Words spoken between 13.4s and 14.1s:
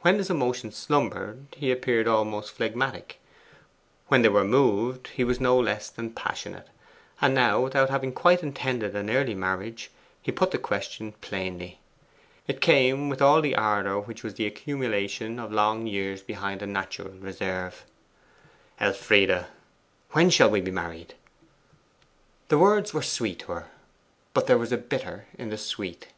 the ardour